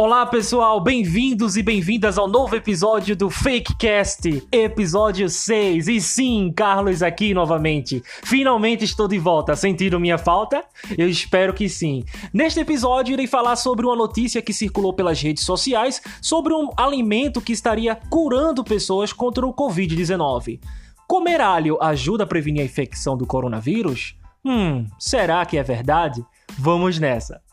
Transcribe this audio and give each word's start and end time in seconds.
Olá 0.00 0.24
pessoal, 0.24 0.80
bem-vindos 0.80 1.56
e 1.56 1.62
bem-vindas 1.62 2.18
ao 2.18 2.28
novo 2.28 2.54
episódio 2.54 3.16
do 3.16 3.28
Fakecast, 3.28 4.46
episódio 4.52 5.28
6. 5.28 5.88
E 5.88 6.00
sim, 6.00 6.52
Carlos 6.54 7.02
aqui 7.02 7.34
novamente. 7.34 8.00
Finalmente 8.22 8.84
estou 8.84 9.08
de 9.08 9.18
volta. 9.18 9.56
Sentiram 9.56 9.98
minha 9.98 10.16
falta? 10.16 10.62
Eu 10.96 11.08
espero 11.08 11.52
que 11.52 11.68
sim. 11.68 12.04
Neste 12.32 12.60
episódio 12.60 13.12
irei 13.12 13.26
falar 13.26 13.56
sobre 13.56 13.86
uma 13.86 13.96
notícia 13.96 14.40
que 14.40 14.52
circulou 14.52 14.92
pelas 14.92 15.20
redes 15.20 15.42
sociais 15.42 16.00
sobre 16.22 16.54
um 16.54 16.70
alimento 16.76 17.40
que 17.40 17.52
estaria 17.52 17.96
curando 18.08 18.62
pessoas 18.62 19.12
contra 19.12 19.44
o 19.44 19.52
Covid-19. 19.52 20.60
Comer 21.08 21.40
alho 21.40 21.76
ajuda 21.82 22.22
a 22.22 22.26
prevenir 22.26 22.62
a 22.62 22.66
infecção 22.66 23.16
do 23.16 23.26
coronavírus? 23.26 24.14
Hum, 24.44 24.86
será 24.96 25.44
que 25.44 25.58
é 25.58 25.62
verdade? 25.64 26.24
Vamos 26.56 27.00
nessa. 27.00 27.47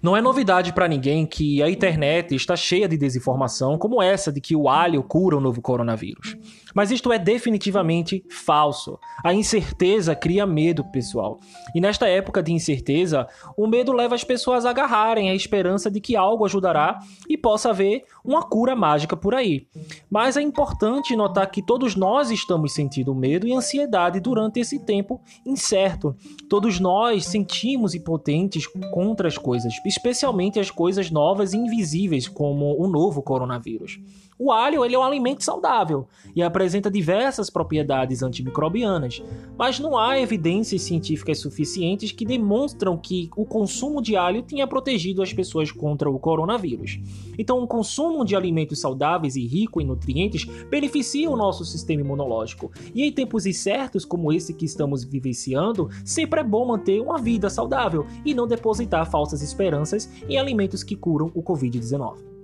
Não 0.00 0.16
é 0.16 0.20
novidade 0.20 0.72
para 0.72 0.86
ninguém 0.86 1.26
que 1.26 1.60
a 1.60 1.68
internet 1.68 2.32
está 2.32 2.54
cheia 2.54 2.88
de 2.88 2.96
desinformação, 2.96 3.76
como 3.76 4.00
essa 4.00 4.32
de 4.32 4.40
que 4.40 4.54
o 4.54 4.68
alho 4.68 5.02
cura 5.02 5.36
o 5.36 5.40
novo 5.40 5.60
coronavírus. 5.60 6.36
Mas 6.74 6.90
isto 6.90 7.12
é 7.12 7.18
definitivamente 7.18 8.24
falso. 8.30 8.98
A 9.24 9.32
incerteza 9.32 10.14
cria 10.14 10.46
medo, 10.46 10.84
pessoal. 10.84 11.38
E 11.74 11.80
nesta 11.80 12.06
época 12.06 12.42
de 12.42 12.52
incerteza, 12.52 13.26
o 13.56 13.66
medo 13.66 13.92
leva 13.92 14.14
as 14.14 14.24
pessoas 14.24 14.64
a 14.64 14.70
agarrarem 14.70 15.30
a 15.30 15.34
esperança 15.34 15.90
de 15.90 16.00
que 16.00 16.16
algo 16.16 16.44
ajudará 16.44 16.98
e 17.28 17.36
possa 17.36 17.70
haver 17.70 18.04
uma 18.24 18.42
cura 18.42 18.76
mágica 18.76 19.16
por 19.16 19.34
aí. 19.34 19.66
Mas 20.10 20.36
é 20.36 20.42
importante 20.42 21.16
notar 21.16 21.50
que 21.50 21.62
todos 21.62 21.96
nós 21.96 22.30
estamos 22.30 22.72
sentindo 22.72 23.14
medo 23.14 23.46
e 23.46 23.52
ansiedade 23.52 24.20
durante 24.20 24.60
esse 24.60 24.78
tempo 24.78 25.20
incerto. 25.44 26.14
Todos 26.48 26.78
nós 26.78 27.26
sentimos 27.26 27.94
impotentes 27.94 28.66
contra 28.92 29.28
as 29.28 29.38
coisas, 29.38 29.74
especialmente 29.84 30.60
as 30.60 30.70
coisas 30.70 31.10
novas 31.10 31.52
e 31.52 31.56
invisíveis, 31.56 32.28
como 32.28 32.80
o 32.80 32.86
novo 32.86 33.22
coronavírus. 33.22 33.98
O 34.38 34.52
alho 34.52 34.84
ele 34.84 34.94
é 34.94 34.98
um 34.98 35.02
alimento 35.02 35.42
saudável 35.42 36.06
e 36.38 36.42
apresenta 36.42 36.88
diversas 36.88 37.50
propriedades 37.50 38.22
antimicrobianas, 38.22 39.20
mas 39.58 39.80
não 39.80 39.98
há 39.98 40.20
evidências 40.20 40.82
científicas 40.82 41.40
suficientes 41.40 42.12
que 42.12 42.24
demonstram 42.24 42.96
que 42.96 43.28
o 43.36 43.44
consumo 43.44 44.00
de 44.00 44.14
alho 44.14 44.44
tenha 44.44 44.64
protegido 44.64 45.20
as 45.20 45.32
pessoas 45.32 45.72
contra 45.72 46.08
o 46.08 46.16
coronavírus. 46.16 47.00
Então, 47.36 47.60
o 47.60 47.66
consumo 47.66 48.24
de 48.24 48.36
alimentos 48.36 48.80
saudáveis 48.80 49.34
e 49.34 49.44
rico 49.44 49.80
em 49.80 49.84
nutrientes 49.84 50.44
beneficia 50.70 51.28
o 51.28 51.36
nosso 51.36 51.64
sistema 51.64 52.02
imunológico. 52.02 52.70
E 52.94 53.02
em 53.02 53.10
tempos 53.10 53.44
incertos 53.44 54.04
como 54.04 54.32
esse 54.32 54.54
que 54.54 54.64
estamos 54.64 55.02
vivenciando, 55.02 55.90
sempre 56.04 56.38
é 56.38 56.44
bom 56.44 56.68
manter 56.68 57.00
uma 57.00 57.18
vida 57.18 57.50
saudável 57.50 58.06
e 58.24 58.32
não 58.32 58.46
depositar 58.46 59.10
falsas 59.10 59.42
esperanças 59.42 60.08
em 60.28 60.38
alimentos 60.38 60.84
que 60.84 60.94
curam 60.94 61.32
o 61.34 61.42
Covid-19. 61.42 62.37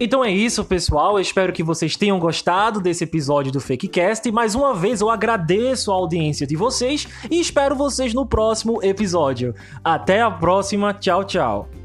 Então 0.00 0.24
é 0.24 0.30
isso, 0.30 0.64
pessoal. 0.64 1.16
Eu 1.16 1.20
espero 1.20 1.52
que 1.52 1.62
vocês 1.62 1.96
tenham 1.96 2.18
gostado 2.18 2.80
desse 2.80 3.04
episódio 3.04 3.50
do 3.50 3.60
FakeCast. 3.60 4.30
Mais 4.30 4.54
uma 4.54 4.74
vez, 4.74 5.00
eu 5.00 5.10
agradeço 5.10 5.90
a 5.90 5.94
audiência 5.94 6.46
de 6.46 6.56
vocês 6.56 7.08
e 7.30 7.40
espero 7.40 7.74
vocês 7.74 8.14
no 8.14 8.24
próximo 8.24 8.82
episódio. 8.82 9.54
Até 9.82 10.22
a 10.22 10.30
próxima. 10.30 10.94
Tchau, 10.94 11.24
tchau. 11.24 11.77